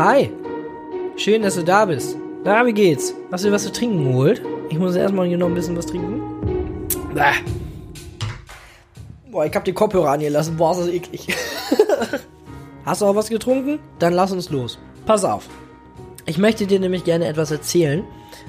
Hi. 0.00 0.30
Schön, 1.18 1.42
dass 1.42 1.56
du 1.56 1.62
da 1.62 1.84
bist. 1.84 2.16
Na, 2.42 2.64
wie 2.64 2.72
geht's? 2.72 3.14
Hast 3.30 3.44
du 3.44 3.48
dir 3.48 3.54
was 3.54 3.64
zu 3.64 3.70
trinken 3.70 4.02
geholt? 4.02 4.40
Ich 4.70 4.78
muss 4.78 4.96
erstmal 4.96 5.26
hier 5.26 5.36
noch 5.36 5.48
ein 5.48 5.52
bisschen 5.52 5.76
was 5.76 5.84
trinken. 5.84 6.22
Bäh. 7.12 7.34
Boah, 9.30 9.44
ich 9.44 9.54
hab 9.54 9.62
die 9.66 9.74
Kopfhörer 9.74 10.12
angelassen. 10.12 10.56
Boah, 10.56 10.70
ist 10.70 10.78
das 10.78 10.88
eklig. 10.88 11.26
Hast 12.86 13.02
du 13.02 13.04
auch 13.04 13.14
was 13.14 13.28
getrunken? 13.28 13.78
Dann 13.98 14.14
lass 14.14 14.32
uns 14.32 14.48
los. 14.48 14.78
Pass 15.04 15.22
auf. 15.22 15.50
Ich 16.24 16.38
möchte 16.38 16.66
dir 16.66 16.80
nämlich 16.80 17.04
gerne 17.04 17.26
etwas 17.26 17.50
erzählen. 17.50 18.02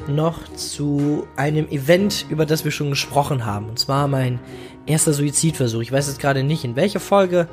Noch 0.08 0.48
zu 0.56 1.28
einem 1.36 1.68
Event, 1.68 2.28
über 2.30 2.46
das 2.46 2.64
wir 2.64 2.72
schon 2.72 2.92
gesprochen 2.92 3.46
haben. 3.46 3.68
Und 3.68 3.78
zwar 3.78 4.08
mein 4.08 4.40
erster 4.86 5.12
Suizidversuch. 5.12 5.82
Ich 5.82 5.92
weiß 5.92 6.08
jetzt 6.08 6.22
gerade 6.22 6.44
nicht, 6.44 6.64
in 6.64 6.78
welcher 6.78 7.02
Folge 7.02 7.50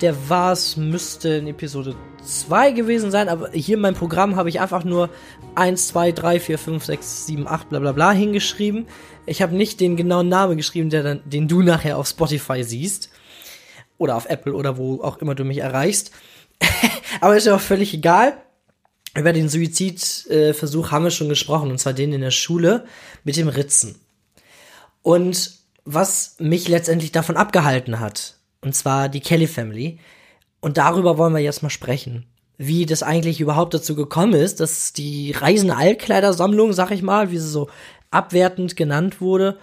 der 0.00 0.28
war 0.28 0.56
müsste 0.76 1.28
in 1.30 1.46
Episode 1.46 1.94
2 2.24 2.72
gewesen 2.72 3.10
sein, 3.10 3.28
aber 3.28 3.50
hier 3.50 3.76
in 3.76 3.82
meinem 3.82 3.94
Programm 3.94 4.36
habe 4.36 4.48
ich 4.48 4.60
einfach 4.60 4.84
nur 4.84 5.10
1, 5.54 5.88
2, 5.88 6.12
3, 6.12 6.40
4, 6.40 6.58
5, 6.58 6.84
6, 6.84 7.26
7, 7.26 7.48
8, 7.48 7.68
bla 7.68 7.78
bla 7.78 7.92
bla 7.92 8.12
hingeschrieben. 8.12 8.86
Ich 9.26 9.42
habe 9.42 9.54
nicht 9.54 9.80
den 9.80 9.96
genauen 9.96 10.28
Namen 10.28 10.56
geschrieben, 10.56 10.90
der 10.90 11.02
dann, 11.02 11.22
den 11.24 11.48
du 11.48 11.62
nachher 11.62 11.98
auf 11.98 12.08
Spotify 12.08 12.64
siehst. 12.64 13.10
Oder 13.96 14.16
auf 14.16 14.26
Apple 14.26 14.54
oder 14.54 14.76
wo 14.76 15.02
auch 15.02 15.18
immer 15.18 15.34
du 15.34 15.44
mich 15.44 15.58
erreichst. 15.58 16.10
aber 17.20 17.36
ist 17.36 17.46
ja 17.46 17.54
auch 17.54 17.60
völlig 17.60 17.94
egal. 17.94 18.36
Über 19.16 19.32
den 19.32 19.48
Suizidversuch 19.48 20.88
äh, 20.88 20.90
haben 20.90 21.04
wir 21.04 21.10
schon 21.12 21.28
gesprochen, 21.28 21.70
und 21.70 21.78
zwar 21.78 21.92
den 21.92 22.12
in 22.12 22.20
der 22.20 22.32
Schule 22.32 22.84
mit 23.22 23.36
dem 23.36 23.48
Ritzen. 23.48 23.94
Und 25.02 25.52
was 25.84 26.36
mich 26.38 26.66
letztendlich 26.66 27.12
davon 27.12 27.36
abgehalten 27.36 28.00
hat, 28.00 28.38
und 28.64 28.74
zwar 28.74 29.08
die 29.08 29.20
Kelly 29.20 29.46
Family. 29.46 29.98
Und 30.60 30.78
darüber 30.78 31.18
wollen 31.18 31.34
wir 31.34 31.40
jetzt 31.40 31.62
mal 31.62 31.70
sprechen. 31.70 32.26
Wie 32.56 32.86
das 32.86 33.02
eigentlich 33.02 33.40
überhaupt 33.40 33.74
dazu 33.74 33.94
gekommen 33.94 34.34
ist, 34.34 34.60
dass 34.60 34.92
die 34.92 35.32
reisende 35.32 35.76
Altkleidersammlung, 35.76 36.72
sag 36.72 36.90
ich 36.90 37.02
mal, 37.02 37.30
wie 37.30 37.38
sie 37.38 37.48
so 37.48 37.68
abwertend 38.10 38.76
genannt 38.76 39.20
wurde, 39.20 39.58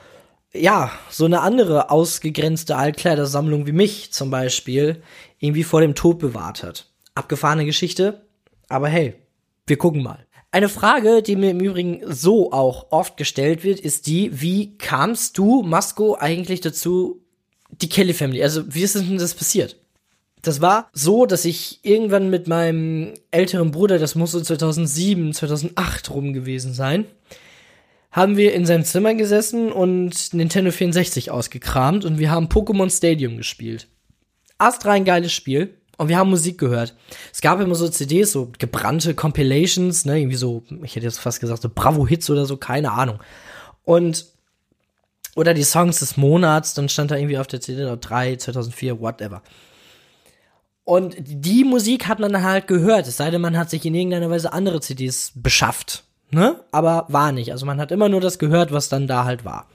ja, 0.53 0.91
so 1.09 1.25
eine 1.25 1.41
andere 1.41 1.89
ausgegrenzte 1.89 2.75
Altkleidersammlung 2.75 3.66
wie 3.66 3.72
mich 3.72 4.11
zum 4.11 4.29
Beispiel 4.29 5.02
irgendwie 5.39 5.63
vor 5.63 5.81
dem 5.81 5.95
Tod 5.95 6.19
bewahrt 6.19 6.61
hat. 6.61 6.88
Abgefahrene 7.16 7.66
Geschichte, 7.66 8.25
aber 8.67 8.89
hey, 8.89 9.16
wir 9.66 9.77
gucken 9.77 10.03
mal. 10.03 10.27
Eine 10.52 10.67
Frage, 10.67 11.22
die 11.22 11.38
mir 11.38 11.52
im 11.52 11.61
Übrigen 11.61 12.02
so 12.05 12.52
auch 12.52 12.88
oft 12.91 13.16
gestellt 13.16 13.63
wird, 13.63 13.79
ist 13.79 14.07
die, 14.07 14.41
wie 14.41 14.77
kamst 14.77 15.38
du, 15.38 15.63
Masco, 15.63 16.17
eigentlich 16.19 16.59
dazu, 16.59 17.22
die 17.81 17.89
Kelly 17.89 18.13
Family. 18.13 18.43
Also, 18.43 18.63
wie 18.73 18.83
ist 18.83 18.95
denn 18.95 19.17
das 19.17 19.33
passiert? 19.33 19.77
Das 20.41 20.59
war 20.59 20.89
so, 20.93 21.25
dass 21.25 21.45
ich 21.45 21.79
irgendwann 21.83 22.29
mit 22.29 22.47
meinem 22.47 23.13
älteren 23.29 23.71
Bruder, 23.71 23.99
das 23.99 24.15
muss 24.15 24.31
so 24.31 24.41
2007, 24.41 25.33
2008 25.33 26.09
rum 26.09 26.33
gewesen 26.33 26.73
sein, 26.73 27.05
haben 28.11 28.38
wir 28.38 28.53
in 28.53 28.65
seinem 28.65 28.83
Zimmer 28.83 29.13
gesessen 29.13 29.71
und 29.71 30.33
Nintendo 30.33 30.71
64 30.71 31.31
ausgekramt 31.31 32.05
und 32.05 32.17
wir 32.17 32.31
haben 32.31 32.47
Pokémon 32.47 32.89
Stadium 32.95 33.38
gespielt. 33.38 33.88
Astrein 34.57 35.05
geiles 35.05 35.31
Spiel 35.31 35.75
und 35.97 36.09
wir 36.09 36.17
haben 36.17 36.29
Musik 36.29 36.57
gehört. 36.57 36.95
Es 37.31 37.41
gab 37.41 37.61
immer 37.61 37.75
so 37.75 37.88
CDs, 37.88 38.31
so 38.31 38.51
gebrannte 38.57 39.13
Compilations, 39.13 40.05
ne, 40.05 40.19
irgendwie 40.19 40.35
so, 40.35 40.63
ich 40.83 40.95
hätte 40.95 41.05
jetzt 41.05 41.19
fast 41.19 41.39
gesagt, 41.39 41.61
so 41.61 41.69
Bravo-Hits 41.73 42.29
oder 42.29 42.45
so, 42.45 42.57
keine 42.57 42.91
Ahnung. 42.91 43.19
Und 43.83 44.25
oder 45.35 45.53
die 45.53 45.63
Songs 45.63 45.99
des 45.99 46.17
Monats, 46.17 46.73
dann 46.73 46.89
stand 46.89 47.11
da 47.11 47.15
irgendwie 47.15 47.37
auf 47.37 47.47
der 47.47 47.61
CD 47.61 47.95
3, 47.99 48.35
2004, 48.35 48.99
whatever. 48.99 49.41
Und 50.83 51.15
die 51.19 51.63
Musik 51.63 52.07
hat 52.07 52.19
man 52.19 52.43
halt 52.43 52.67
gehört, 52.67 53.07
es 53.07 53.17
sei 53.17 53.29
denn, 53.29 53.41
man 53.41 53.57
hat 53.57 53.69
sich 53.69 53.85
in 53.85 53.95
irgendeiner 53.95 54.29
Weise 54.29 54.51
andere 54.51 54.81
CDs 54.81 55.31
beschafft, 55.35 56.03
ne? 56.31 56.59
Aber 56.71 57.05
war 57.07 57.31
nicht. 57.31 57.51
Also 57.51 57.65
man 57.65 57.79
hat 57.79 57.91
immer 57.91 58.09
nur 58.09 58.19
das 58.19 58.39
gehört, 58.39 58.73
was 58.73 58.89
dann 58.89 59.07
da 59.07 59.23
halt 59.23 59.45
war. 59.45 59.67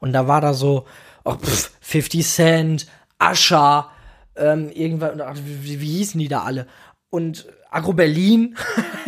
Und 0.00 0.12
da 0.12 0.26
war 0.26 0.40
da 0.40 0.54
so, 0.54 0.86
oh, 1.24 1.34
pff, 1.34 1.70
50 1.80 2.26
Cent, 2.26 2.86
Ascher, 3.18 3.90
ähm, 4.34 4.70
irgendwann, 4.70 5.22
wie, 5.44 5.80
wie 5.80 5.98
hießen 5.98 6.18
die 6.18 6.28
da 6.28 6.42
alle? 6.42 6.66
Und 7.10 7.46
Agro 7.70 7.92
Berlin 7.92 8.56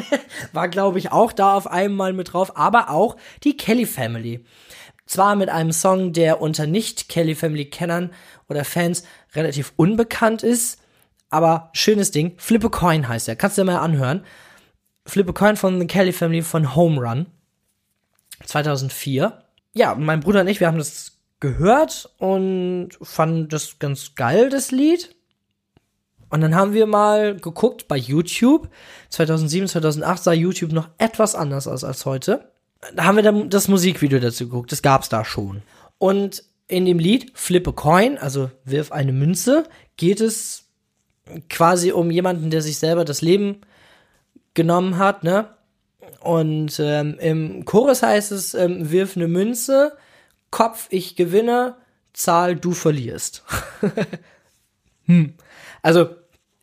war, 0.52 0.68
glaube 0.68 0.98
ich, 0.98 1.10
auch 1.10 1.32
da 1.32 1.54
auf 1.54 1.66
einmal 1.66 2.12
mit 2.12 2.32
drauf, 2.32 2.56
aber 2.56 2.90
auch 2.90 3.16
die 3.42 3.56
Kelly 3.56 3.86
Family. 3.86 4.44
Zwar 5.06 5.36
mit 5.36 5.48
einem 5.48 5.72
Song, 5.72 6.12
der 6.12 6.40
unter 6.40 6.66
nicht-Kelly 6.66 7.34
Family-Kennern 7.34 8.12
oder 8.48 8.64
Fans 8.64 9.04
relativ 9.34 9.72
unbekannt 9.76 10.42
ist, 10.42 10.80
aber 11.28 11.70
schönes 11.72 12.10
Ding. 12.10 12.34
Flip 12.36 12.64
a 12.64 12.68
Coin 12.68 13.08
heißt 13.08 13.28
er. 13.28 13.36
Kannst 13.36 13.58
du 13.58 13.62
dir 13.62 13.72
mal 13.72 13.78
anhören. 13.78 14.24
Flip 15.06 15.28
a 15.28 15.32
Coin 15.32 15.56
von 15.56 15.80
The 15.80 15.86
Kelly 15.86 16.12
Family 16.12 16.42
von 16.42 16.76
Home 16.76 17.00
Run. 17.00 17.26
2004. 18.44 19.42
Ja, 19.74 19.94
mein 19.94 20.20
Bruder 20.20 20.42
und 20.42 20.48
ich, 20.48 20.60
wir 20.60 20.66
haben 20.66 20.78
das 20.78 21.19
gehört 21.40 22.10
und 22.19 22.90
fanden 23.00 23.48
das 23.48 23.78
ganz 23.78 24.14
geil, 24.14 24.50
das 24.50 24.70
Lied. 24.70 25.16
Und 26.28 26.40
dann 26.40 26.54
haben 26.54 26.72
wir 26.72 26.86
mal 26.86 27.36
geguckt 27.36 27.88
bei 27.88 27.96
YouTube. 27.96 28.69
2007, 29.10 29.69
2008 29.69 30.22
sah 30.22 30.32
YouTube 30.32 30.72
noch 30.72 30.88
etwas 30.98 31.34
anders 31.34 31.66
aus 31.66 31.84
als 31.84 32.06
heute 32.06 32.51
da 32.94 33.04
haben 33.04 33.16
wir 33.16 33.22
dann 33.22 33.48
das 33.48 33.69
Musikvideo 33.69 34.19
dazu 34.19 34.48
geguckt. 34.48 34.72
Das 34.72 34.82
gab's 34.82 35.09
da 35.09 35.25
schon. 35.25 35.62
Und 35.98 36.44
in 36.69 36.84
dem 36.84 36.98
Lied 36.98 37.32
Flip 37.34 37.66
a 37.66 37.72
Coin, 37.72 38.19
also 38.19 38.50
wirf 38.65 38.93
eine 38.93 39.12
Münze, 39.12 39.65
geht 39.97 40.20
es 40.20 40.65
quasi 41.48 41.93
um 41.93 42.10
jemanden, 42.10 42.50
der 42.50 42.62
sich 42.62 42.78
selber 42.78 43.04
das 43.04 43.22
Leben 43.22 43.60
genommen 44.54 44.98
hat, 44.98 45.22
ne? 45.22 45.48
Und 46.20 46.78
ähm, 46.78 47.16
im 47.19 47.65
Chorus 47.65 48.03
heißt 48.03 48.32
es, 48.32 48.54
ähm, 48.54 48.91
wirf 48.91 49.16
eine 49.16 49.28
Münze, 49.28 49.97
Kopf, 50.50 50.87
ich 50.91 51.16
gewinne, 51.16 51.76
Zahl, 52.12 52.56
du 52.56 52.72
verlierst. 52.72 53.44
hm. 55.06 55.34
Also 55.82 56.10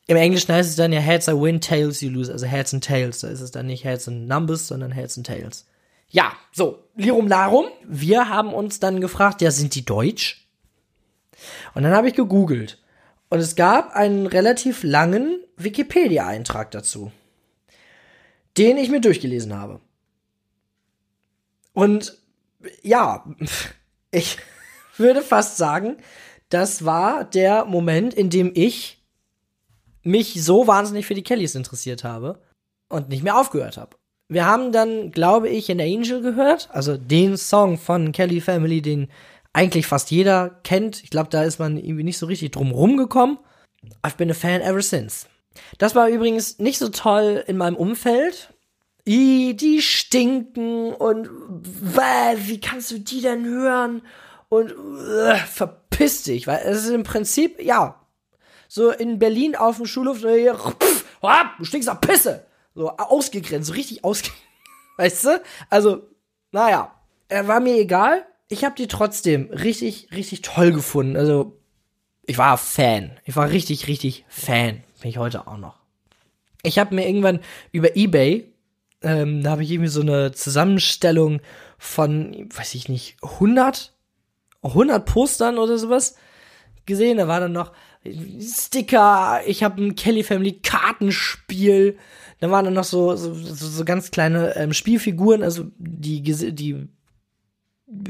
im 0.07 0.17
Englischen 0.17 0.53
heißt 0.53 0.69
es 0.69 0.75
dann 0.75 0.93
ja 0.93 0.99
Heads 0.99 1.27
I 1.27 1.33
win, 1.33 1.61
Tails 1.61 2.01
you 2.01 2.09
lose, 2.09 2.31
also 2.31 2.45
Heads 2.45 2.73
and 2.73 2.83
Tails. 2.83 3.19
Da 3.19 3.27
ist 3.27 3.41
es 3.41 3.51
dann 3.51 3.67
nicht 3.67 3.83
Heads 3.83 4.07
and 4.07 4.27
Numbers, 4.27 4.67
sondern 4.67 4.91
Heads 4.91 5.17
and 5.17 5.27
Tails. 5.27 5.65
Ja, 6.09 6.33
so, 6.51 6.83
Lirum 6.95 7.27
Larum. 7.27 7.67
Wir 7.85 8.29
haben 8.29 8.53
uns 8.53 8.79
dann 8.79 8.99
gefragt, 8.99 9.41
ja, 9.41 9.51
sind 9.51 9.75
die 9.75 9.85
deutsch? 9.85 10.47
Und 11.75 11.83
dann 11.83 11.93
habe 11.93 12.07
ich 12.07 12.15
gegoogelt. 12.15 12.81
Und 13.29 13.39
es 13.39 13.55
gab 13.55 13.95
einen 13.95 14.25
relativ 14.25 14.83
langen 14.83 15.43
Wikipedia-Eintrag 15.55 16.71
dazu, 16.71 17.11
den 18.57 18.77
ich 18.77 18.89
mir 18.89 19.01
durchgelesen 19.01 19.55
habe. 19.55 19.79
Und 21.73 22.17
ja, 22.81 23.23
ich 24.11 24.37
würde 24.97 25.21
fast 25.21 25.57
sagen, 25.57 25.97
das 26.49 26.85
war 26.85 27.23
der 27.23 27.65
Moment, 27.65 28.15
in 28.15 28.31
dem 28.31 28.51
ich 28.55 29.05
mich 30.01 30.43
so 30.43 30.65
wahnsinnig 30.65 31.05
für 31.05 31.13
die 31.13 31.23
Kellys 31.23 31.53
interessiert 31.53 32.03
habe 32.03 32.41
und 32.87 33.09
nicht 33.09 33.21
mehr 33.21 33.37
aufgehört 33.37 33.77
habe 33.77 33.98
wir 34.29 34.45
haben 34.45 34.71
dann, 34.71 35.11
glaube 35.11 35.49
ich, 35.49 35.69
in 35.69 35.81
Angel 35.81 36.21
gehört, 36.21 36.69
also 36.71 36.97
den 36.97 37.35
Song 37.35 37.77
von 37.79 38.11
Kelly 38.11 38.41
Family, 38.41 38.81
den 38.81 39.09
eigentlich 39.53 39.87
fast 39.87 40.11
jeder 40.11 40.59
kennt. 40.63 41.03
Ich 41.03 41.09
glaube, 41.09 41.29
da 41.31 41.43
ist 41.43 41.59
man 41.59 41.77
irgendwie 41.77 42.03
nicht 42.03 42.19
so 42.19 42.27
richtig 42.27 42.51
drum 42.51 42.71
rumgekommen. 42.71 43.39
I've 44.03 44.17
been 44.17 44.29
a 44.29 44.35
fan 44.35 44.61
ever 44.61 44.83
since. 44.83 45.25
Das 45.79 45.95
war 45.95 46.09
übrigens 46.09 46.59
nicht 46.59 46.77
so 46.77 46.89
toll 46.89 47.43
in 47.47 47.57
meinem 47.57 47.75
Umfeld. 47.75 48.53
I, 49.07 49.55
die 49.55 49.81
stinken 49.81 50.93
und 50.93 51.27
wäh, 51.27 52.37
wie 52.37 52.59
kannst 52.59 52.91
du 52.91 52.99
die 52.99 53.21
denn 53.21 53.45
hören? 53.45 54.03
Und 54.49 54.71
äh, 54.71 55.37
verpiss 55.37 56.23
dich, 56.23 56.45
weil 56.45 56.61
es 56.65 56.85
ist 56.85 56.91
im 56.91 57.03
Prinzip, 57.03 57.59
ja, 57.63 58.05
so 58.67 58.91
in 58.91 59.17
Berlin 59.17 59.55
auf 59.55 59.77
dem 59.77 59.87
Schulhof, 59.87 60.21
du 60.21 61.63
stinkst 61.63 61.87
nach 61.87 62.01
Pisse. 62.01 62.45
So 62.75 62.89
ausgegrenzt, 62.97 63.67
so 63.67 63.73
richtig 63.73 64.03
ausgegrenzt. 64.03 64.43
Weißt 64.97 65.25
du? 65.25 65.41
Also, 65.69 66.03
naja, 66.51 66.93
er 67.29 67.47
war 67.47 67.59
mir 67.59 67.77
egal. 67.77 68.25
Ich 68.49 68.65
habe 68.65 68.75
die 68.75 68.87
trotzdem 68.87 69.49
richtig, 69.51 70.09
richtig 70.11 70.41
toll 70.41 70.71
gefunden. 70.71 71.15
Also, 71.15 71.57
ich 72.25 72.37
war 72.37 72.57
Fan. 72.57 73.17
Ich 73.25 73.35
war 73.35 73.49
richtig, 73.49 73.87
richtig 73.87 74.25
Fan. 74.27 74.83
Bin 75.01 75.09
ich 75.09 75.17
heute 75.17 75.47
auch 75.47 75.57
noch. 75.57 75.79
Ich 76.63 76.77
habe 76.77 76.93
mir 76.93 77.07
irgendwann 77.07 77.39
über 77.71 77.95
Ebay, 77.95 78.53
ähm, 79.01 79.43
da 79.43 79.51
habe 79.51 79.63
ich 79.63 79.71
irgendwie 79.71 79.89
so 79.89 80.01
eine 80.01 80.31
Zusammenstellung 80.33 81.41
von, 81.77 82.49
weiß 82.53 82.75
ich 82.75 82.89
nicht, 82.89 83.15
100, 83.21 83.93
100 84.61 85.05
Postern 85.05 85.57
oder 85.57 85.77
sowas 85.77 86.15
gesehen. 86.85 87.17
Da 87.17 87.27
war 87.27 87.39
dann 87.39 87.53
noch 87.53 87.71
Sticker, 88.41 89.41
ich 89.45 89.63
habe 89.63 89.83
ein 89.83 89.95
Kelly 89.95 90.23
Family 90.23 90.59
Kartenspiel, 90.61 91.97
dann 92.39 92.51
waren 92.51 92.65
dann 92.65 92.73
noch 92.73 92.85
so, 92.85 93.15
so, 93.15 93.33
so 93.33 93.85
ganz 93.85 94.11
kleine 94.11 94.55
ähm, 94.55 94.73
Spielfiguren, 94.73 95.43
also 95.43 95.65
die, 95.77 96.21
die, 96.21 96.87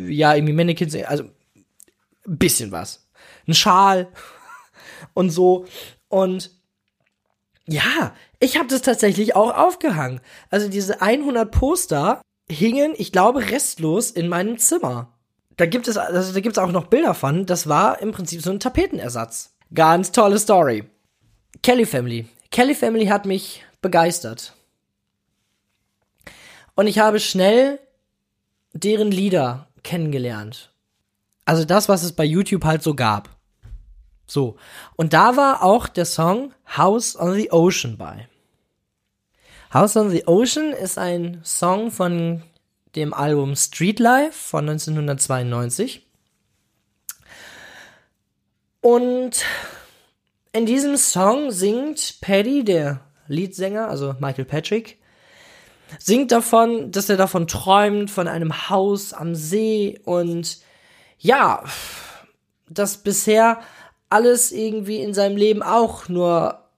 ja, 0.08 0.36
irgendwie 0.36 0.54
Mannequins, 0.54 0.96
also 0.96 1.24
ein 1.24 2.38
bisschen 2.38 2.72
was. 2.72 3.08
Ein 3.48 3.56
Schal 3.56 4.10
und 5.14 5.32
so. 5.32 5.66
Und 6.08 6.52
ja, 7.68 8.14
Ich 8.40 8.58
habe 8.58 8.68
das 8.68 8.82
tatsächlich 8.82 9.36
auch 9.36 9.56
aufgehangen. 9.56 10.22
Also 10.50 10.70
diese 10.70 11.02
100 11.02 11.52
Poster 11.52 12.22
hingen, 12.50 12.94
ich 12.98 13.12
glaube, 13.12 13.52
restlos 13.52 14.12
in 14.12 14.28
meinem 14.28 14.58
Zimmer. 14.58 15.14
Da 15.58 15.66
gibt 15.66 15.88
es, 15.88 15.98
also 15.98 16.34
da 16.34 16.40
gibt 16.40 16.58
es 16.58 16.64
auch 16.64 16.72
noch 16.72 16.88
Bilder 16.88 17.14
von. 17.14 17.46
Das 17.46 17.68
war 17.68 18.02
im 18.02 18.12
Prinzip 18.12 18.42
so 18.42 18.50
ein 18.50 18.60
Tapetenersatz. 18.60 19.56
Ganz 19.74 20.12
tolle 20.12 20.39
Story. 20.39 20.83
Kelly 21.62 21.86
Family. 21.86 22.27
Kelly 22.51 22.74
Family 22.74 23.06
hat 23.06 23.25
mich 23.25 23.63
begeistert. 23.81 24.54
Und 26.75 26.88
ich 26.88 27.00
habe 27.00 27.19
schnell 27.19 27.80
deren 28.74 29.12
Lieder 29.12 29.68
kennengelernt. 29.83 30.71
Also 31.45 31.66
das, 31.66 31.89
was 31.89 32.04
es 32.04 32.13
bei 32.13 32.24
YouTube 32.24 32.63
halt 32.63 32.83
so 32.83 32.95
gab. 32.95 33.30
So. 34.25 34.57
Und 34.95 35.13
da 35.13 35.38
war 35.38 35.63
auch 35.63 35.88
der 35.88 36.06
Song 36.06 36.54
House 36.77 37.16
on 37.19 37.33
the 37.33 37.51
Ocean 37.51 37.98
bei. 37.98 38.27
House 39.74 39.95
on 39.98 40.10
the 40.10 40.25
Ocean 40.27 40.71
ist 40.71 40.98
ein 40.98 41.42
Song 41.44 41.92
von 41.92 42.44
dem 42.95 43.13
Album 43.13 43.56
Street 43.56 44.00
Life 44.00 44.33
von 44.33 44.68
1992. 44.68 46.09
Und 48.81 49.46
in 50.52 50.66
diesem 50.66 50.98
Song 50.98 51.52
singt 51.52 52.18
Paddy, 52.22 52.64
der 52.64 53.02
Leadsänger, 53.28 53.88
also 53.88 54.16
Michael 54.20 54.46
Patrick, 54.46 55.00
singt 55.98 56.31
davon, 56.31 56.92
dass 56.92 57.10
er 57.10 57.18
davon 57.18 57.48
träumt, 57.48 58.12
von 58.12 58.28
einem 58.28 58.70
Haus 58.70 59.14
am 59.14 59.36
See 59.36 60.00
und 60.06 60.60
ja, 61.18 61.64
dass 62.70 62.98
bisher 62.98 63.60
alles 64.10 64.52
irgendwie 64.52 64.98
in 64.98 65.14
seinem 65.14 65.38
Leben 65.38 65.62
auch 65.62 66.08
nur 66.08 66.70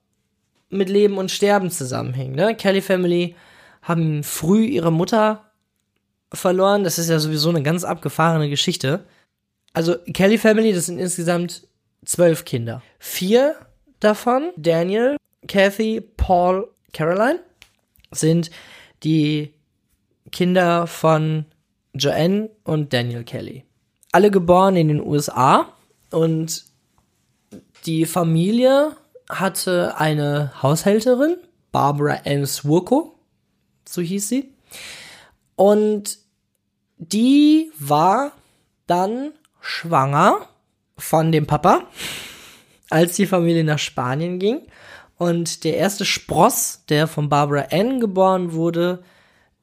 mit 0.70 0.90
Leben 0.90 1.18
und 1.18 1.32
Sterben 1.32 1.70
zusammenhängt. 1.70 2.36
Ne? 2.36 2.56
Kelly 2.56 2.82
Family 2.82 3.36
haben 3.82 4.24
früh 4.24 4.66
ihre 4.66 4.92
Mutter 4.92 5.52
verloren. 6.34 6.84
Das 6.84 6.98
ist 6.98 7.10
ja 7.10 7.20
sowieso 7.20 7.50
eine 7.50 7.64
ganz 7.64 7.84
abgefahrene 7.84 8.50
Geschichte. 8.50 9.06
Also 9.74 9.96
Kelly 10.14 10.38
Family, 10.38 10.74
das 10.74 10.86
sind 10.86 10.98
insgesamt 10.98 11.68
zwölf 12.06 12.46
Kinder. 12.46 12.82
Vier 13.00 13.56
davon, 14.00 14.52
Daniel, 14.58 15.18
Kathy, 15.48 16.02
Paul, 16.02 16.70
Caroline, 16.94 17.40
sind 18.12 18.52
die 19.04 19.54
Kinder 20.32 20.88
von 20.88 21.46
Joanne 21.94 22.50
und 22.64 22.94
Daniel 22.94 23.24
Kelly. 23.24 23.66
Alle 24.12 24.32
geboren 24.32 24.76
in 24.76 24.88
den 24.90 25.02
USA 25.02 25.74
und 26.12 26.66
die 27.86 28.06
Familie 28.06 28.96
hatte 29.30 29.98
eine 29.98 30.52
Haushälterin, 30.62 31.38
Barbara 31.72 32.20
Ann 32.26 32.46
Swurko, 32.46 33.16
so 33.88 34.02
hieß 34.02 34.28
sie. 34.28 34.54
Und 35.56 36.20
die 36.98 37.72
war 37.80 38.34
dann 38.88 39.32
schwanger 39.60 40.48
von 40.98 41.32
dem 41.32 41.48
Papa, 41.48 41.84
als 42.90 43.16
die 43.16 43.26
Familie 43.26 43.64
nach 43.64 43.80
Spanien 43.80 44.40
ging. 44.40 44.62
Und 45.18 45.64
der 45.64 45.78
erste 45.78 46.06
Spross, 46.06 46.84
der 46.90 47.08
von 47.08 47.30
Barbara 47.30 47.68
Ann 47.72 48.00
geboren 48.00 48.54
wurde, 48.54 49.04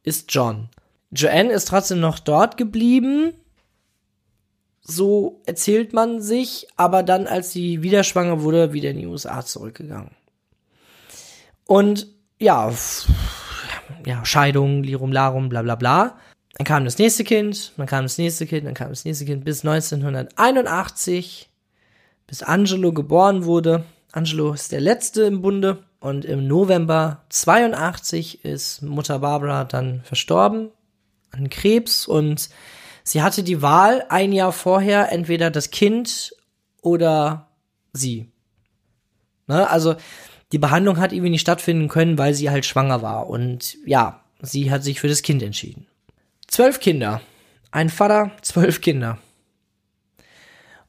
ist 0.03 0.33
John. 0.33 0.69
Joanne 1.11 1.53
ist 1.53 1.69
trotzdem 1.69 2.01
noch 2.01 2.19
dort 2.19 2.57
geblieben, 2.57 3.33
so 4.83 5.43
erzählt 5.47 5.93
man 5.93 6.23
sich, 6.23 6.67
aber 6.77 7.03
dann, 7.03 7.27
als 7.27 7.53
sie 7.53 7.83
wieder 7.83 8.05
schwanger 8.05 8.43
wurde, 8.43 8.73
wieder 8.73 8.91
in 8.91 8.99
die 8.99 9.07
USA 9.07 9.45
zurückgegangen. 9.45 10.13
Und 11.67 12.07
ja, 12.39 12.73
ja, 14.07 14.25
Scheidung, 14.25 14.83
Lirum 14.83 15.13
Larum, 15.13 15.51
bla 15.51 15.63
bla 15.63 15.75
bla. 15.75 16.19
Dann 16.59 16.65
kam 16.67 16.85
das 16.85 16.99
nächste 16.99 17.25
Kind, 17.25 17.73
dann 17.77 17.87
kam 17.87 18.05
das 18.05 18.19
nächste 18.19 18.47
Kind, 18.47 18.67
dann 18.67 18.75
kam 18.75 18.91
das 18.91 19.05
nächste 19.05 19.25
Kind 19.25 19.45
bis 19.45 19.65
1981, 19.65 21.49
bis 22.27 22.43
Angelo 22.43 22.93
geboren 22.93 23.45
wurde. 23.45 23.85
Angelo 24.13 24.53
ist 24.53 24.73
der 24.73 24.81
letzte 24.81 25.23
im 25.23 25.41
Bunde 25.41 25.85
und 26.01 26.25
im 26.25 26.47
November 26.47 27.25
82 27.31 28.45
ist 28.45 28.83
Mutter 28.83 29.21
Barbara 29.21 29.65
dann 29.65 30.03
verstorben 30.03 30.71
an 31.31 31.49
Krebs 31.49 32.07
und 32.07 32.51
Sie 33.09 33.23
hatte 33.23 33.43
die 33.43 33.63
Wahl 33.63 34.05
ein 34.11 34.33
Jahr 34.33 34.53
vorher, 34.53 35.11
entweder 35.11 35.51
das 35.51 35.71
Kind 35.71 36.35
oder 36.83 37.49
sie. 37.95 38.31
Ne? 39.47 39.69
Also 39.69 39.97
die 40.53 40.59
Behandlung 40.59 40.99
hat 40.99 41.13
irgendwie 41.13 41.31
nicht 41.31 41.41
stattfinden 41.41 41.89
können, 41.89 42.19
weil 42.19 42.35
sie 42.35 42.51
halt 42.51 42.67
schwanger 42.67 43.01
war. 43.01 43.29
Und 43.29 43.79
ja, 43.87 44.25
sie 44.43 44.71
hat 44.71 44.85
sich 44.85 45.01
für 45.01 45.09
das 45.09 45.23
Kind 45.23 45.43
entschieden. 45.43 45.87
Zwölf 46.49 46.81
Kinder. 46.81 47.21
Ein 47.71 47.91
Vater, 47.91 48.33
zwölf 48.43 48.81
Kinder. 48.81 49.19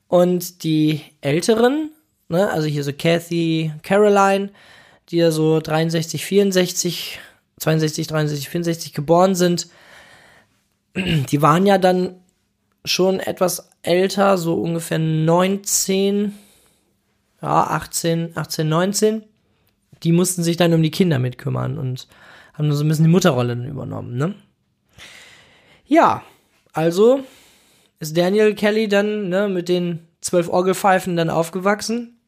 Und 0.07 0.63
die 0.63 1.01
Älteren, 1.21 1.91
ne, 2.29 2.49
also 2.49 2.67
hier 2.67 2.83
so 2.83 2.93
Kathy, 2.93 3.71
Caroline, 3.83 4.51
die 5.09 5.17
ja 5.17 5.31
so 5.31 5.59
63, 5.59 6.25
64, 6.25 7.19
62, 7.59 8.07
63, 8.07 8.49
64 8.49 8.93
geboren 8.93 9.35
sind, 9.35 9.67
die 10.95 11.41
waren 11.41 11.65
ja 11.65 11.77
dann 11.77 12.15
schon 12.85 13.19
etwas 13.19 13.69
älter, 13.83 14.37
so 14.37 14.55
ungefähr 14.55 14.99
19, 14.99 16.33
ja, 17.41 17.63
18, 17.65 18.31
18, 18.35 18.67
19. 18.67 19.23
Die 20.03 20.11
mussten 20.13 20.43
sich 20.43 20.57
dann 20.57 20.73
um 20.73 20.81
die 20.81 20.91
Kinder 20.91 21.19
mitkümmern 21.19 21.77
und 21.77 22.07
haben 22.53 22.71
so 22.71 22.83
ein 22.83 22.87
bisschen 22.87 23.05
die 23.05 23.11
Mutterrolle 23.11 23.53
übernommen, 23.53 24.17
ne? 24.17 24.35
Ja, 25.89 26.21
also 26.71 27.21
ist 27.99 28.15
Daniel 28.15 28.53
Kelly 28.53 28.87
dann 28.87 29.27
ne, 29.27 29.49
mit 29.49 29.69
den 29.69 30.07
zwölf 30.21 30.47
Orgelpfeifen 30.47 31.17
dann 31.17 31.31
aufgewachsen, 31.31 32.19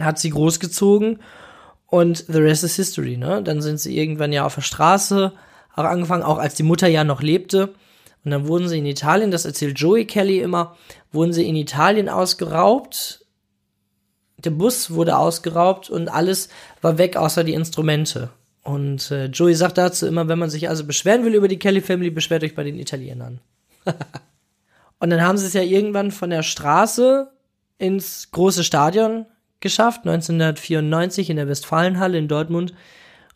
hat 0.00 0.18
sie 0.18 0.30
großgezogen 0.30 1.20
und 1.86 2.24
the 2.26 2.38
rest 2.38 2.64
is 2.64 2.74
history, 2.74 3.16
ne? 3.16 3.44
Dann 3.44 3.62
sind 3.62 3.78
sie 3.78 3.96
irgendwann 3.96 4.32
ja 4.32 4.44
auf 4.44 4.56
der 4.56 4.62
Straße 4.62 5.34
auch 5.76 5.84
angefangen, 5.84 6.24
auch 6.24 6.38
als 6.38 6.56
die 6.56 6.64
Mutter 6.64 6.88
ja 6.88 7.04
noch 7.04 7.22
lebte. 7.22 7.74
Und 8.24 8.32
dann 8.32 8.48
wurden 8.48 8.68
sie 8.68 8.78
in 8.78 8.86
Italien, 8.86 9.30
das 9.30 9.44
erzählt 9.44 9.78
Joey 9.78 10.04
Kelly 10.04 10.40
immer, 10.40 10.76
wurden 11.12 11.32
sie 11.32 11.48
in 11.48 11.54
Italien 11.54 12.08
ausgeraubt. 12.08 13.24
Der 14.38 14.50
Bus 14.50 14.90
wurde 14.90 15.16
ausgeraubt 15.16 15.90
und 15.90 16.08
alles 16.08 16.48
war 16.82 16.98
weg, 16.98 17.16
außer 17.16 17.44
die 17.44 17.54
Instrumente. 17.54 18.30
Und 18.66 19.12
äh, 19.12 19.26
Joey 19.26 19.54
sagt 19.54 19.78
dazu 19.78 20.08
immer, 20.08 20.26
wenn 20.26 20.40
man 20.40 20.50
sich 20.50 20.68
also 20.68 20.84
beschweren 20.84 21.24
will 21.24 21.36
über 21.36 21.46
die 21.46 21.58
Kelly 21.58 21.80
Family, 21.80 22.10
beschwert 22.10 22.42
euch 22.42 22.56
bei 22.56 22.64
den 22.64 22.80
Italienern. 22.80 23.38
und 24.98 25.10
dann 25.10 25.22
haben 25.22 25.38
sie 25.38 25.46
es 25.46 25.52
ja 25.52 25.62
irgendwann 25.62 26.10
von 26.10 26.30
der 26.30 26.42
Straße 26.42 27.30
ins 27.78 28.32
große 28.32 28.64
Stadion 28.64 29.26
geschafft, 29.60 30.00
1994 30.00 31.30
in 31.30 31.36
der 31.36 31.46
Westfalenhalle 31.46 32.18
in 32.18 32.26
Dortmund. 32.26 32.74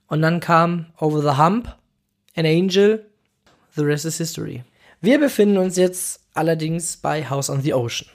Und 0.08 0.20
dann 0.20 0.40
kam 0.40 0.86
Over 0.98 1.22
the 1.22 1.40
Hump 1.40 1.76
An 2.34 2.44
Angel, 2.44 3.06
The 3.76 3.82
Rest 3.82 4.06
is 4.06 4.18
History. 4.18 4.64
Wir 5.00 5.20
befinden 5.20 5.58
uns 5.58 5.76
jetzt 5.76 6.24
allerdings 6.34 6.96
bei 6.96 7.30
House 7.30 7.48
on 7.48 7.62
the 7.62 7.72
Ocean. 7.72 8.08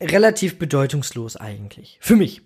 Relativ 0.00 0.58
bedeutungslos 0.58 1.36
eigentlich. 1.36 1.98
Für 2.00 2.16
mich. 2.16 2.42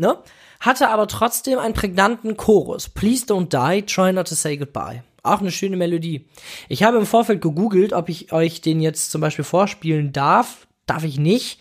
Ne? 0.00 0.18
Hatte 0.58 0.88
aber 0.88 1.06
trotzdem 1.06 1.58
einen 1.58 1.74
prägnanten 1.74 2.36
Chorus. 2.36 2.88
Please 2.88 3.24
don't 3.26 3.48
die, 3.48 3.82
try 3.82 4.12
not 4.12 4.28
to 4.28 4.34
say 4.34 4.56
goodbye. 4.56 5.02
Auch 5.22 5.40
eine 5.40 5.50
schöne 5.50 5.76
Melodie. 5.76 6.26
Ich 6.68 6.82
habe 6.82 6.96
im 6.96 7.06
Vorfeld 7.06 7.42
gegoogelt, 7.42 7.92
ob 7.92 8.08
ich 8.08 8.32
euch 8.32 8.60
den 8.60 8.80
jetzt 8.80 9.10
zum 9.10 9.20
Beispiel 9.20 9.44
vorspielen 9.44 10.12
darf. 10.12 10.66
Darf 10.86 11.04
ich 11.04 11.18
nicht. 11.18 11.60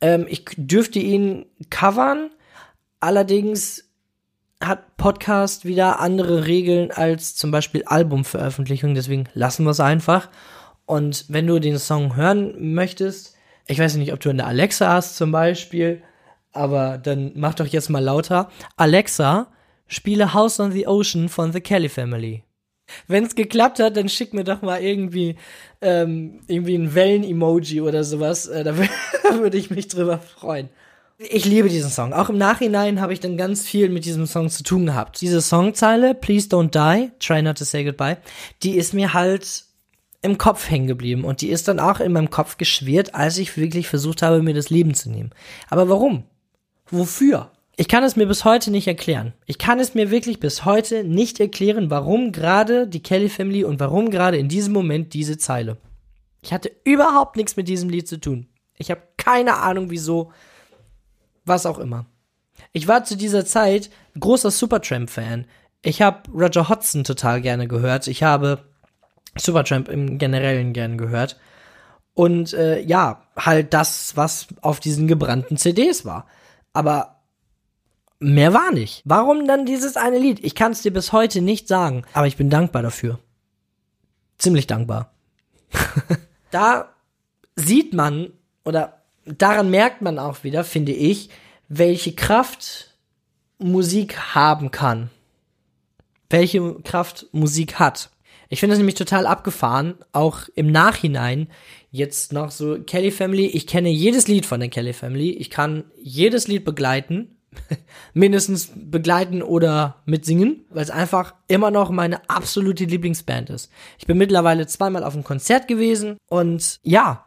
Ähm, 0.00 0.26
ich 0.28 0.44
dürfte 0.56 0.98
ihn 0.98 1.46
covern. 1.70 2.30
Allerdings 3.00 3.84
hat 4.62 4.96
Podcast 4.96 5.64
wieder 5.64 6.00
andere 6.00 6.46
Regeln 6.46 6.90
als 6.90 7.36
zum 7.36 7.50
Beispiel 7.50 7.84
Albumveröffentlichung, 7.84 8.94
deswegen 8.94 9.28
lassen 9.34 9.64
wir 9.64 9.70
es 9.70 9.80
einfach. 9.80 10.28
Und 10.86 11.26
wenn 11.28 11.46
du 11.46 11.58
den 11.58 11.78
Song 11.78 12.16
hören 12.16 12.74
möchtest, 12.74 13.34
ich 13.66 13.78
weiß 13.78 13.96
nicht, 13.96 14.12
ob 14.12 14.20
du 14.20 14.30
eine 14.30 14.46
Alexa 14.46 14.92
hast 14.92 15.16
zum 15.16 15.32
Beispiel, 15.32 16.02
aber 16.54 16.98
dann 16.98 17.32
mach 17.34 17.54
doch 17.54 17.66
jetzt 17.66 17.90
mal 17.90 18.02
lauter. 18.02 18.50
Alexa, 18.76 19.48
spiele 19.86 20.34
House 20.34 20.60
on 20.60 20.72
the 20.72 20.86
Ocean 20.86 21.28
von 21.28 21.52
The 21.52 21.60
Kelly 21.60 21.88
Family. 21.88 22.42
Wenn 23.06 23.24
es 23.24 23.34
geklappt 23.34 23.78
hat, 23.80 23.96
dann 23.96 24.08
schick 24.08 24.34
mir 24.34 24.44
doch 24.44 24.62
mal 24.62 24.82
irgendwie, 24.82 25.36
ähm, 25.80 26.40
irgendwie 26.46 26.76
ein 26.76 26.94
Wellen-Emoji 26.94 27.80
oder 27.80 28.04
sowas. 28.04 28.46
Äh, 28.46 28.64
da 28.64 28.76
würde 28.76 29.56
ich 29.56 29.70
mich 29.70 29.88
drüber 29.88 30.18
freuen. 30.18 30.68
Ich 31.18 31.44
liebe 31.44 31.68
diesen 31.68 31.90
Song. 31.90 32.12
Auch 32.12 32.28
im 32.28 32.38
Nachhinein 32.38 33.00
habe 33.00 33.12
ich 33.12 33.20
dann 33.20 33.36
ganz 33.36 33.64
viel 33.64 33.88
mit 33.88 34.04
diesem 34.04 34.26
Song 34.26 34.50
zu 34.50 34.64
tun 34.64 34.86
gehabt. 34.86 35.20
Diese 35.20 35.40
Songzeile, 35.40 36.14
Please 36.14 36.48
Don't 36.48 36.70
Die, 36.72 37.10
Try 37.20 37.40
Not 37.40 37.58
to 37.58 37.64
Say 37.64 37.84
Goodbye, 37.84 38.18
die 38.62 38.76
ist 38.76 38.94
mir 38.94 39.14
halt 39.14 39.64
im 40.22 40.38
Kopf 40.38 40.68
hängen 40.70 40.86
geblieben 40.86 41.24
und 41.24 41.40
die 41.40 41.50
ist 41.50 41.68
dann 41.68 41.78
auch 41.78 42.00
in 42.00 42.12
meinem 42.12 42.30
Kopf 42.30 42.56
geschwirrt, 42.56 43.14
als 43.14 43.38
ich 43.38 43.56
wirklich 43.56 43.88
versucht 43.88 44.22
habe, 44.22 44.42
mir 44.42 44.54
das 44.54 44.70
Leben 44.70 44.94
zu 44.94 45.10
nehmen. 45.10 45.30
Aber 45.68 45.88
warum? 45.88 46.24
Wofür? 46.90 47.50
Ich 47.76 47.88
kann 47.88 48.04
es 48.04 48.14
mir 48.14 48.26
bis 48.26 48.44
heute 48.44 48.70
nicht 48.70 48.86
erklären. 48.86 49.32
Ich 49.46 49.58
kann 49.58 49.80
es 49.80 49.94
mir 49.94 50.10
wirklich 50.10 50.38
bis 50.38 50.64
heute 50.64 51.02
nicht 51.02 51.40
erklären, 51.40 51.90
warum 51.90 52.30
gerade 52.30 52.86
die 52.86 53.02
Kelly 53.02 53.28
Family 53.28 53.64
und 53.64 53.80
warum 53.80 54.10
gerade 54.10 54.36
in 54.36 54.48
diesem 54.48 54.72
Moment 54.72 55.12
diese 55.12 55.38
Zeile. 55.38 55.78
Ich 56.40 56.52
hatte 56.52 56.70
überhaupt 56.84 57.36
nichts 57.36 57.56
mit 57.56 57.66
diesem 57.66 57.88
Lied 57.88 58.06
zu 58.06 58.20
tun. 58.20 58.46
Ich 58.76 58.90
habe 58.90 59.02
keine 59.16 59.56
Ahnung 59.56 59.90
wieso, 59.90 60.30
was 61.44 61.66
auch 61.66 61.78
immer. 61.78 62.06
Ich 62.72 62.86
war 62.86 63.04
zu 63.04 63.16
dieser 63.16 63.44
Zeit 63.44 63.90
großer 64.18 64.50
Supertramp-Fan. 64.50 65.46
Ich 65.82 66.00
habe 66.00 66.30
Roger 66.30 66.68
Hodgson 66.68 67.02
total 67.02 67.40
gerne 67.40 67.66
gehört. 67.66 68.06
Ich 68.06 68.22
habe 68.22 68.64
Supertramp 69.36 69.88
im 69.88 70.18
Generellen 70.18 70.72
gern 70.72 70.96
gehört. 70.96 71.38
Und 72.14 72.52
äh, 72.52 72.80
ja, 72.80 73.22
halt 73.36 73.74
das, 73.74 74.16
was 74.16 74.46
auf 74.60 74.78
diesen 74.78 75.08
gebrannten 75.08 75.56
CDs 75.56 76.04
war. 76.04 76.26
Aber 76.74 77.22
mehr 78.18 78.52
war 78.52 78.72
nicht. 78.72 79.02
Warum 79.06 79.46
dann 79.46 79.64
dieses 79.64 79.96
eine 79.96 80.18
Lied? 80.18 80.44
Ich 80.44 80.54
kann 80.54 80.72
es 80.72 80.82
dir 80.82 80.92
bis 80.92 81.12
heute 81.12 81.40
nicht 81.40 81.68
sagen, 81.68 82.04
aber 82.12 82.26
ich 82.26 82.36
bin 82.36 82.50
dankbar 82.50 82.82
dafür. 82.82 83.18
Ziemlich 84.36 84.66
dankbar. 84.66 85.14
da 86.50 86.90
sieht 87.56 87.94
man 87.94 88.32
oder 88.64 89.02
daran 89.24 89.70
merkt 89.70 90.02
man 90.02 90.18
auch 90.18 90.44
wieder, 90.44 90.64
finde 90.64 90.92
ich, 90.92 91.30
welche 91.68 92.14
Kraft 92.14 92.90
Musik 93.58 94.34
haben 94.34 94.70
kann. 94.70 95.10
Welche 96.28 96.74
Kraft 96.82 97.26
Musik 97.32 97.78
hat. 97.78 98.10
Ich 98.48 98.60
finde 98.60 98.74
es 98.74 98.78
nämlich 98.78 98.96
total 98.96 99.26
abgefahren, 99.26 99.94
auch 100.12 100.48
im 100.54 100.70
Nachhinein 100.70 101.48
jetzt 101.94 102.32
noch 102.32 102.50
so 102.50 102.80
Kelly 102.80 103.12
Family. 103.12 103.46
Ich 103.46 103.68
kenne 103.68 103.88
jedes 103.88 104.26
Lied 104.26 104.46
von 104.46 104.58
der 104.58 104.68
Kelly 104.68 104.92
Family. 104.92 105.30
Ich 105.30 105.48
kann 105.48 105.84
jedes 106.02 106.48
Lied 106.48 106.64
begleiten 106.64 107.36
mindestens 108.14 108.72
begleiten 108.74 109.42
oder 109.42 110.02
mitsingen, 110.04 110.64
weil 110.70 110.82
es 110.82 110.90
einfach 110.90 111.34
immer 111.46 111.70
noch 111.70 111.90
meine 111.90 112.28
absolute 112.28 112.84
Lieblingsband 112.84 113.48
ist. 113.48 113.70
Ich 113.96 114.08
bin 114.08 114.18
mittlerweile 114.18 114.66
zweimal 114.66 115.04
auf 115.04 115.14
einem 115.14 115.22
Konzert 115.22 115.68
gewesen 115.68 116.16
und 116.28 116.80
ja, 116.82 117.26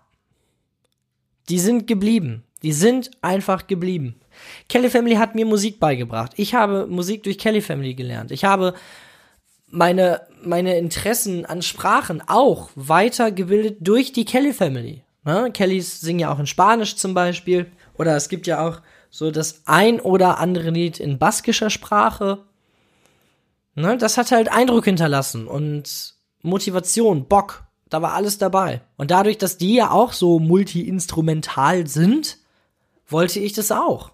die 1.47 1.59
sind 1.59 1.87
geblieben. 1.87 2.43
Die 2.61 2.73
sind 2.73 3.11
einfach 3.21 3.67
geblieben. 3.67 4.15
Kelly 4.67 4.89
Family 4.89 5.15
hat 5.15 5.33
mir 5.33 5.45
Musik 5.45 5.79
beigebracht. 5.79 6.33
Ich 6.35 6.55
habe 6.55 6.87
Musik 6.87 7.23
durch 7.23 7.37
Kelly 7.37 7.61
Family 7.61 7.93
gelernt. 7.93 8.31
Ich 8.31 8.43
habe 8.43 8.73
meine, 9.69 10.21
meine 10.43 10.77
Interessen 10.77 11.45
an 11.45 11.61
Sprachen 11.61 12.21
auch 12.27 12.69
weitergebildet 12.75 13.77
durch 13.81 14.13
die 14.13 14.25
Kelly 14.25 14.53
Family. 14.53 15.03
Ne? 15.23 15.51
Kellys 15.51 16.01
singen 16.01 16.19
ja 16.19 16.33
auch 16.33 16.39
in 16.39 16.47
Spanisch 16.47 16.95
zum 16.95 17.13
Beispiel. 17.13 17.71
Oder 17.97 18.15
es 18.15 18.29
gibt 18.29 18.47
ja 18.47 18.67
auch 18.67 18.81
so 19.09 19.31
das 19.31 19.61
ein 19.65 19.99
oder 19.99 20.37
andere 20.39 20.69
Lied 20.69 20.99
in 20.99 21.17
baskischer 21.17 21.69
Sprache. 21.69 22.39
Ne, 23.75 23.97
das 23.97 24.17
hat 24.17 24.31
halt 24.31 24.51
Eindruck 24.51 24.85
hinterlassen 24.85 25.47
und 25.47 26.15
Motivation, 26.41 27.25
Bock, 27.25 27.63
da 27.89 28.01
war 28.01 28.13
alles 28.13 28.37
dabei. 28.37 28.81
Und 28.97 29.11
dadurch, 29.11 29.37
dass 29.37 29.57
die 29.57 29.75
ja 29.75 29.91
auch 29.91 30.13
so 30.13 30.39
multi-instrumental 30.39 31.87
sind, 31.87 32.37
wollte 33.07 33.39
ich 33.39 33.53
das 33.53 33.71
auch. 33.71 34.11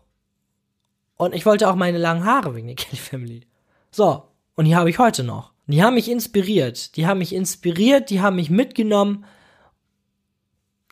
Und 1.16 1.34
ich 1.34 1.46
wollte 1.46 1.70
auch 1.70 1.76
meine 1.76 1.98
langen 1.98 2.26
Haare 2.26 2.56
wegen 2.56 2.68
der 2.68 2.76
Kelly 2.78 2.98
Family. 2.98 3.48
So, 3.92 4.24
und 4.56 4.66
die 4.66 4.76
habe 4.76 4.90
ich 4.90 5.00
heute 5.00 5.24
noch. 5.24 5.54
Die 5.68 5.82
haben 5.82 5.94
mich 5.96 6.10
inspiriert. 6.10 6.98
Die 6.98 7.08
haben 7.08 7.20
mich 7.20 7.34
inspiriert, 7.34 8.10
die 8.10 8.22
haben 8.22 8.36
mich 8.36 8.50
mitgenommen. 8.50 9.26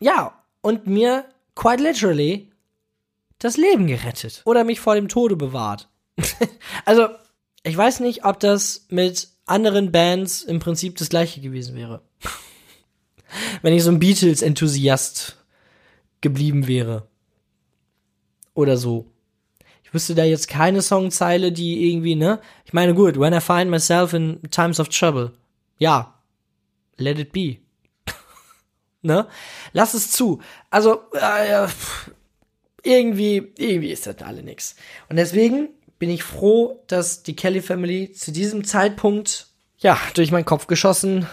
Ja, 0.00 0.42
und 0.60 0.86
mir, 0.86 1.26
quite 1.54 1.82
literally, 1.82 2.50
das 3.38 3.56
Leben 3.56 3.86
gerettet 3.86 4.42
oder 4.44 4.64
mich 4.64 4.80
vor 4.80 4.94
dem 4.94 5.08
Tode 5.08 5.36
bewahrt. 5.36 5.88
also, 6.84 7.08
ich 7.62 7.76
weiß 7.76 8.00
nicht, 8.00 8.24
ob 8.24 8.40
das 8.40 8.86
mit 8.88 9.28
anderen 9.44 9.92
Bands 9.92 10.42
im 10.42 10.58
Prinzip 10.58 10.96
das 10.96 11.08
gleiche 11.08 11.40
gewesen 11.40 11.76
wäre. 11.76 12.02
Wenn 13.62 13.74
ich 13.74 13.82
so 13.82 13.90
ein 13.90 13.98
Beatles-Enthusiast 13.98 15.36
geblieben 16.20 16.66
wäre. 16.66 17.08
Oder 18.54 18.76
so. 18.76 19.10
Ich 19.92 19.94
wüsste 19.94 20.14
da 20.14 20.24
jetzt 20.24 20.48
keine 20.48 20.80
Songzeile, 20.80 21.52
die 21.52 21.90
irgendwie, 21.90 22.14
ne? 22.14 22.40
Ich 22.64 22.72
meine, 22.72 22.94
gut, 22.94 23.20
when 23.20 23.34
I 23.34 23.40
find 23.40 23.70
myself 23.70 24.14
in 24.14 24.40
times 24.50 24.80
of 24.80 24.88
trouble. 24.88 25.32
Ja. 25.76 26.14
Let 26.96 27.18
it 27.18 27.30
be. 27.30 27.58
ne? 29.02 29.28
Lass 29.74 29.92
es 29.92 30.10
zu. 30.10 30.40
Also, 30.70 31.02
äh, 31.12 31.68
irgendwie, 32.82 33.52
irgendwie 33.58 33.90
ist 33.90 34.06
das 34.06 34.22
alle 34.22 34.42
nix. 34.42 34.76
Und 35.10 35.16
deswegen 35.16 35.68
bin 35.98 36.08
ich 36.08 36.22
froh, 36.22 36.82
dass 36.86 37.22
die 37.22 37.36
Kelly 37.36 37.60
Family 37.60 38.12
zu 38.12 38.32
diesem 38.32 38.64
Zeitpunkt, 38.64 39.48
ja, 39.76 39.98
durch 40.14 40.30
meinen 40.30 40.46
Kopf 40.46 40.68
geschossen 40.68 41.26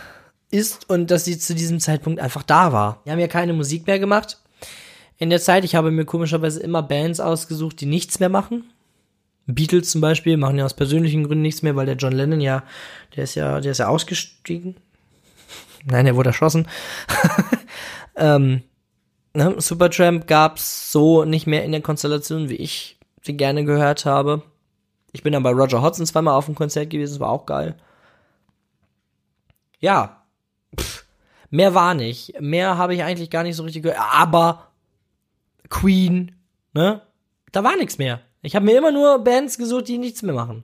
ist 0.52 0.90
und 0.90 1.12
dass 1.12 1.24
sie 1.24 1.40
zu 1.40 1.56
diesem 1.56 1.80
Zeitpunkt 1.80 2.20
einfach 2.20 2.44
da 2.44 2.74
war. 2.74 3.00
Wir 3.06 3.14
haben 3.14 3.20
ja 3.20 3.30
keine 3.30 3.54
Musik 3.54 3.88
mehr 3.88 4.00
gemacht. 4.00 4.38
In 5.20 5.30
der 5.30 5.42
Zeit, 5.42 5.66
ich 5.66 5.76
habe 5.76 5.92
mir 5.92 6.06
komischerweise 6.06 6.62
immer 6.62 6.82
Bands 6.82 7.20
ausgesucht, 7.20 7.82
die 7.82 7.86
nichts 7.86 8.20
mehr 8.22 8.30
machen. 8.30 8.72
Beatles 9.46 9.92
zum 9.92 10.00
Beispiel 10.00 10.38
machen 10.38 10.58
ja 10.58 10.66
aus 10.66 10.74
persönlichen 10.74 11.26
Gründen 11.26 11.42
nichts 11.42 11.62
mehr, 11.62 11.76
weil 11.76 11.86
der 11.86 11.96
John 11.96 12.14
Lennon 12.14 12.40
ja, 12.40 12.64
der 13.16 13.26
ist 13.26 13.36
ja, 13.36 13.60
der 13.60 13.74
ist 13.74 13.80
ja 13.80 13.88
ausgestiegen. 13.88 14.78
Nein, 15.86 16.06
der 16.06 16.16
wurde 16.16 16.30
erschossen. 16.30 16.68
ähm, 18.16 18.64
ne, 19.34 19.56
Supertramp 19.58 20.26
gab's 20.26 20.92
so 20.92 21.26
nicht 21.26 21.48
mehr 21.48 21.66
in 21.66 21.74
der 21.74 21.82
Konstellation, 21.82 22.48
wie 22.48 22.56
ich 22.56 22.98
sie 23.22 23.36
gerne 23.36 23.66
gehört 23.66 24.06
habe. 24.06 24.44
Ich 25.12 25.24
bin 25.24 25.34
dann 25.34 25.44
bei 25.44 25.52
Roger 25.52 25.82
Hodgson 25.82 26.06
zweimal 26.06 26.36
auf 26.36 26.46
dem 26.46 26.56
Konzert 26.56 26.92
gewesen, 26.92 27.14
das 27.14 27.20
war 27.20 27.32
auch 27.32 27.46
geil. 27.46 27.76
Ja, 29.80 30.24
pff, 30.80 31.06
mehr 31.50 31.74
war 31.74 31.94
nicht. 31.94 32.40
Mehr 32.40 32.78
habe 32.78 32.94
ich 32.94 33.04
eigentlich 33.04 33.30
gar 33.30 33.44
nicht 33.44 33.58
so 33.58 33.64
richtig 33.64 33.84
gehört. 33.84 34.00
Aber 34.14 34.69
Queen, 35.70 36.36
ne? 36.74 37.02
Da 37.52 37.64
war 37.64 37.76
nichts 37.76 37.98
mehr. 37.98 38.22
Ich 38.42 38.56
habe 38.56 38.66
mir 38.66 38.78
immer 38.78 38.92
nur 38.92 39.24
Bands 39.24 39.58
gesucht, 39.58 39.88
die 39.88 39.98
nichts 39.98 40.22
mehr 40.22 40.36
machen. 40.36 40.64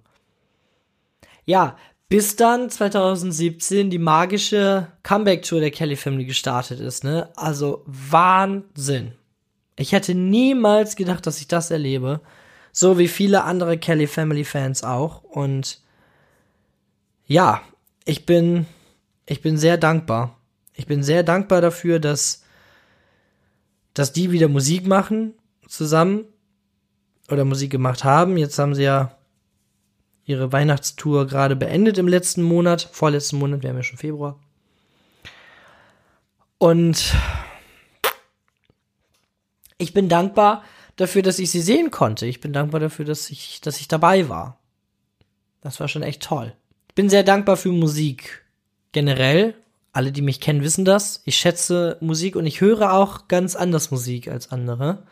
Ja, 1.46 1.78
bis 2.08 2.36
dann 2.36 2.70
2017 2.70 3.90
die 3.90 3.98
magische 3.98 4.88
Comeback-Tour 5.04 5.60
der 5.60 5.72
Kelly 5.72 5.96
Family 5.96 6.26
gestartet 6.26 6.80
ist, 6.80 7.04
ne? 7.04 7.30
Also 7.36 7.84
Wahnsinn. 7.86 9.14
Ich 9.76 9.92
hätte 9.92 10.16
niemals 10.16 10.96
gedacht, 10.96 11.26
dass 11.28 11.40
ich 11.40 11.48
das 11.48 11.72
erlebe. 11.72 12.22
So 12.72 12.98
wie 12.98 13.08
viele 13.08 13.44
andere 13.44 13.78
Kelly 13.78 14.08
Family 14.08 14.44
Fans 14.44 14.84
auch. 14.84 15.24
Und 15.24 15.82
ja, 17.26 17.62
ich 18.06 18.26
bin, 18.26 18.66
ich 19.26 19.42
bin 19.42 19.58
sehr 19.58 19.78
dankbar. 19.78 20.38
Ich 20.74 20.86
bin 20.86 21.04
sehr 21.04 21.24
dankbar 21.24 21.62
dafür, 21.62 22.00
dass, 22.00 22.45
dass 23.96 24.14
die 24.14 24.32
wieder 24.32 24.48
Musik 24.48 24.86
machen 24.86 25.34
zusammen 25.68 26.26
oder 27.32 27.46
Musik 27.46 27.72
gemacht 27.72 28.04
haben. 28.04 28.38
Jetzt 28.38 28.60
haben 28.60 28.76
sie 28.76 28.84
ja 28.84 29.18
ihre 30.26 30.52
Weihnachtstour 30.52 31.26
gerade 31.26 31.56
beendet 31.56 31.98
im 31.98 32.08
letzten 32.08 32.44
Monat. 32.44 32.88
Vorletzten 32.92 33.40
Monat, 33.40 33.64
wir 33.64 33.70
haben 33.72 33.78
ja 33.78 33.84
schon 33.84 33.98
Februar. 33.98 34.40
Und 36.58 37.16
ich 39.78 39.94
bin 39.94 40.10
dankbar 40.10 40.64
dafür, 40.96 41.22
dass 41.22 41.40
ich 41.40 41.52
sie 41.52 41.62
sehen 41.62 41.90
konnte. 41.90 42.26
Ich 42.26 42.42
bin 42.42 42.54
dankbar 42.54 42.80
dafür, 42.80 43.06
dass 43.06 43.30
ich, 43.30 43.62
dass 43.62 43.80
ich 43.80 43.88
dabei 43.88 44.30
war. 44.30 44.60
Das 45.62 45.80
war 45.80 45.88
schon 45.88 46.04
echt 46.04 46.22
toll. 46.22 46.54
Ich 46.90 46.96
bin 46.96 47.10
sehr 47.10 47.24
dankbar 47.24 47.58
für 47.58 47.72
Musik. 47.72 48.46
Generell. 48.92 49.56
Alle, 49.96 50.12
die 50.12 50.22
mich 50.22 50.42
kennen, 50.42 50.62
wissen 50.62 50.84
das. 50.84 51.22
Ich 51.24 51.38
schätze 51.38 51.96
Musik 52.02 52.36
und 52.36 52.46
ich 52.46 52.60
höre 52.60 52.92
auch 52.92 53.30
ganz 53.30 53.56
anders 53.56 53.92
Musik 53.92 54.28
als 54.28 54.52
andere. 54.52 55.04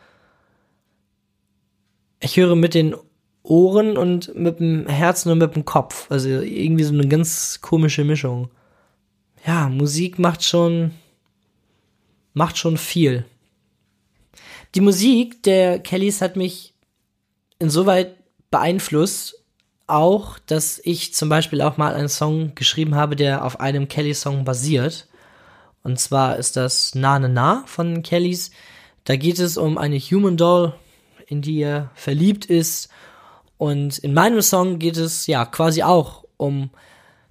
Ich 2.20 2.36
höre 2.36 2.54
mit 2.54 2.74
den 2.74 2.94
Ohren 3.42 3.96
und 3.96 4.34
mit 4.34 4.60
dem 4.60 4.86
Herzen 4.86 5.32
und 5.32 5.38
mit 5.38 5.54
dem 5.54 5.64
Kopf. 5.64 6.10
Also 6.10 6.28
irgendwie 6.28 6.84
so 6.84 6.92
eine 6.92 7.08
ganz 7.08 7.62
komische 7.62 8.04
Mischung. 8.04 8.50
Ja, 9.46 9.70
Musik 9.70 10.18
macht 10.18 10.44
schon, 10.44 10.90
macht 12.34 12.58
schon 12.58 12.76
viel. 12.76 13.24
Die 14.74 14.82
Musik 14.82 15.42
der 15.44 15.78
Kellys 15.78 16.20
hat 16.20 16.36
mich 16.36 16.74
insoweit 17.58 18.16
beeinflusst, 18.50 19.43
auch, 19.86 20.38
dass 20.46 20.80
ich 20.82 21.14
zum 21.14 21.28
Beispiel 21.28 21.60
auch 21.62 21.76
mal 21.76 21.94
einen 21.94 22.08
Song 22.08 22.54
geschrieben 22.54 22.94
habe, 22.94 23.16
der 23.16 23.44
auf 23.44 23.60
einem 23.60 23.88
Kelly-Song 23.88 24.44
basiert. 24.44 25.06
Und 25.82 26.00
zwar 26.00 26.36
ist 26.36 26.56
das 26.56 26.94
Na 26.94 27.18
Na 27.18 27.28
Na 27.28 27.64
von 27.66 28.02
Kellys. 28.02 28.50
Da 29.04 29.16
geht 29.16 29.38
es 29.38 29.56
um 29.56 29.76
eine 29.76 29.98
Human 29.98 30.36
Doll, 30.36 30.74
in 31.26 31.42
die 31.42 31.60
er 31.60 31.90
verliebt 31.94 32.46
ist 32.46 32.88
und 33.56 33.98
in 33.98 34.14
meinem 34.14 34.42
Song 34.42 34.78
geht 34.78 34.96
es 34.96 35.26
ja 35.26 35.44
quasi 35.44 35.82
auch 35.82 36.24
um 36.36 36.70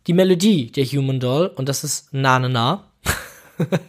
die 0.08 0.14
Melodie 0.14 0.72
der 0.72 0.86
Human 0.86 1.20
Doll 1.20 1.48
und 1.48 1.70
das 1.70 1.84
ist 1.84 2.10
Na 2.12 2.40
Na 2.40 2.50
Na. 2.50 2.92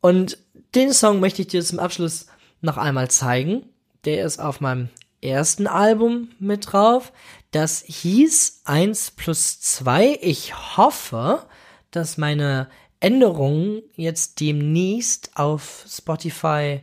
und 0.00 0.38
den 0.74 0.92
Song 0.92 1.20
möchte 1.20 1.42
ich 1.42 1.48
dir 1.48 1.64
zum 1.64 1.78
Abschluss 1.78 2.26
noch 2.60 2.76
einmal 2.76 3.10
zeigen. 3.10 3.64
Der 4.04 4.24
ist 4.24 4.38
auf 4.38 4.60
meinem 4.60 4.88
ersten 5.22 5.66
Album 5.66 6.28
mit 6.38 6.72
drauf. 6.72 7.12
Das 7.52 7.84
hieß 7.86 8.62
1 8.64 9.12
plus 9.12 9.60
2. 9.60 10.18
Ich 10.20 10.76
hoffe, 10.76 11.46
dass 11.90 12.18
meine 12.18 12.68
Änderungen 13.00 13.82
jetzt 13.96 14.40
demnächst 14.40 15.36
auf 15.36 15.84
Spotify 15.88 16.80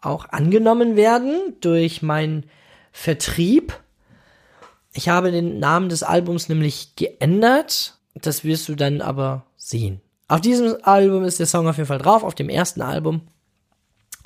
auch 0.00 0.28
angenommen 0.28 0.96
werden 0.96 1.56
durch 1.60 2.02
meinen 2.02 2.46
Vertrieb. 2.92 3.80
Ich 4.92 5.08
habe 5.08 5.32
den 5.32 5.58
Namen 5.58 5.88
des 5.88 6.02
Albums 6.02 6.48
nämlich 6.48 6.94
geändert. 6.96 7.98
Das 8.14 8.44
wirst 8.44 8.68
du 8.68 8.76
dann 8.76 9.00
aber 9.00 9.44
sehen. 9.56 10.00
Auf 10.28 10.40
diesem 10.40 10.76
Album 10.82 11.24
ist 11.24 11.40
der 11.40 11.46
Song 11.46 11.66
auf 11.66 11.76
jeden 11.76 11.88
Fall 11.88 11.98
drauf, 11.98 12.22
auf 12.22 12.34
dem 12.34 12.48
ersten 12.48 12.80
Album. 12.80 13.22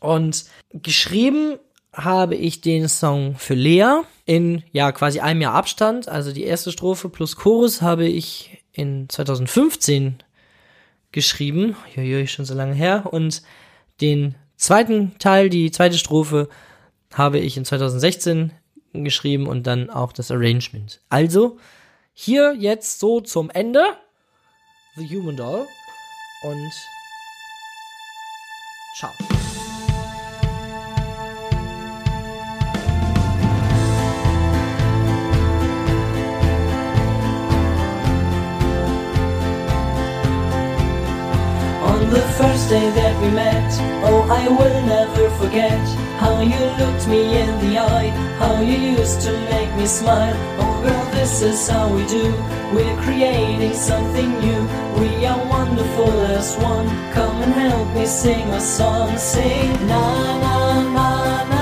Und 0.00 0.44
geschrieben 0.72 1.58
habe 1.98 2.36
ich 2.36 2.60
den 2.60 2.88
Song 2.88 3.34
für 3.36 3.54
Lea 3.54 4.02
in 4.24 4.62
ja 4.72 4.92
quasi 4.92 5.20
einem 5.20 5.40
Jahr 5.40 5.54
Abstand. 5.54 6.08
Also 6.08 6.32
die 6.32 6.44
erste 6.44 6.72
Strophe 6.72 7.08
plus 7.08 7.36
Chorus 7.36 7.82
habe 7.82 8.06
ich 8.06 8.62
in 8.72 9.08
2015 9.08 10.22
geschrieben. 11.12 11.76
Jojo, 11.94 12.26
schon 12.26 12.44
so 12.44 12.54
lange 12.54 12.74
her. 12.74 13.08
Und 13.10 13.42
den 14.00 14.36
zweiten 14.56 15.18
Teil, 15.18 15.50
die 15.50 15.70
zweite 15.70 15.98
Strophe, 15.98 16.48
habe 17.12 17.38
ich 17.38 17.56
in 17.56 17.64
2016 17.64 18.52
geschrieben 18.92 19.46
und 19.46 19.66
dann 19.66 19.90
auch 19.90 20.12
das 20.12 20.30
Arrangement. 20.30 21.00
Also 21.08 21.58
hier 22.12 22.54
jetzt 22.58 23.00
so 23.00 23.20
zum 23.20 23.50
Ende 23.50 23.82
The 24.96 25.08
Human 25.16 25.36
Doll 25.36 25.66
und 26.42 26.72
ciao. 28.98 29.37
First 42.38 42.70
day 42.70 42.88
that 42.90 43.14
we 43.20 43.30
met. 43.30 43.70
Oh, 44.06 44.22
I 44.42 44.46
will 44.58 44.80
never 44.86 45.28
forget 45.40 45.82
how 46.22 46.40
you 46.40 46.62
looked 46.80 47.06
me 47.08 47.20
in 47.42 47.50
the 47.64 47.78
eye, 47.78 48.10
how 48.38 48.60
you 48.60 48.78
used 48.98 49.20
to 49.22 49.32
make 49.50 49.70
me 49.74 49.86
smile. 49.86 50.36
Oh, 50.60 50.74
girl, 50.84 51.04
this 51.18 51.42
is 51.42 51.68
how 51.68 51.86
we 51.92 52.06
do. 52.06 52.26
We're 52.74 52.98
creating 53.02 53.74
something 53.74 54.30
new. 54.44 54.62
We 55.00 55.26
are 55.26 55.42
wonderful 55.56 56.12
as 56.38 56.56
one. 56.56 56.88
Come 57.12 57.42
and 57.42 57.52
help 57.52 57.88
me 57.96 58.06
sing 58.06 58.46
a 58.50 58.60
song. 58.60 59.18
Sing 59.18 59.72
na 59.92 60.04
na 60.44 60.56
na 60.96 61.08
na 61.52 61.57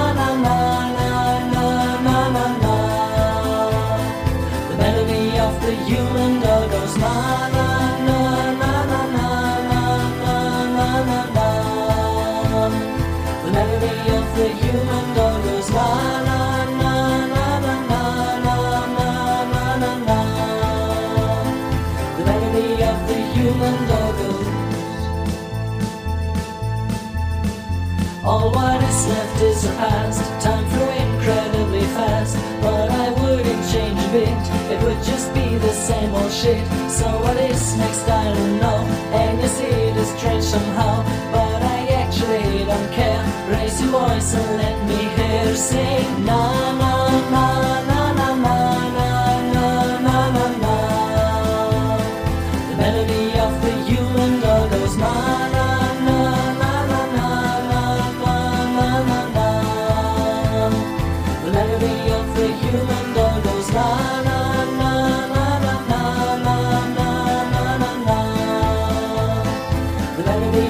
same 35.86 36.12
old 36.14 36.32
shit. 36.32 36.66
So 36.90 37.06
what 37.22 37.36
is 37.36 37.76
next? 37.76 38.08
I 38.08 38.34
don't 38.34 38.58
know. 38.58 38.78
And 39.20 39.40
you 39.40 39.48
see 39.48 39.72
it 39.88 39.96
is 39.96 40.10
strange 40.18 40.42
somehow, 40.42 41.04
but 41.30 41.62
I 41.62 41.78
actually 42.02 42.64
don't 42.70 42.90
care. 42.92 43.22
Raise 43.52 43.80
your 43.80 43.90
voice 43.90 44.34
and 44.34 44.50
let 44.62 44.76
me 44.88 45.00
hear 45.16 45.54
sing 45.54 46.24
na 46.24 46.65
melody 70.26 70.65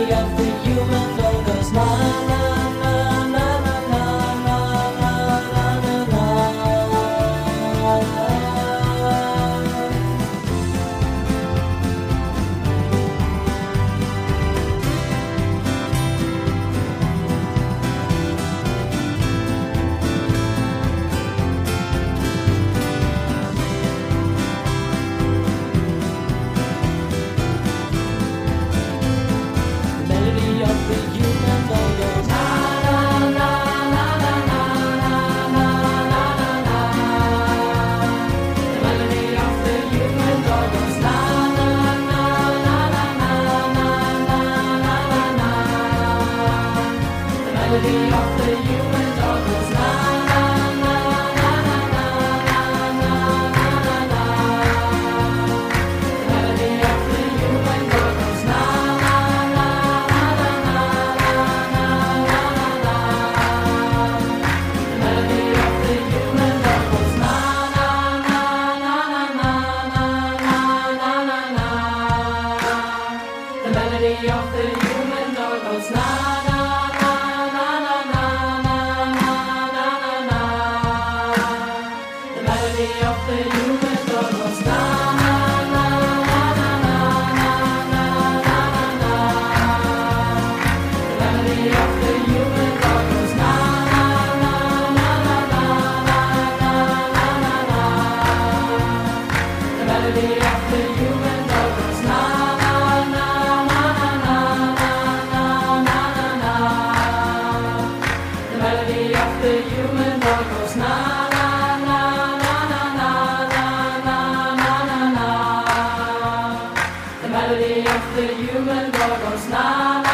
melody 117.37 117.81
of 117.81 118.16
the 118.16 118.35
human 118.35 118.90
world 118.92 119.20
goes 119.20 119.46
now. 119.51 120.06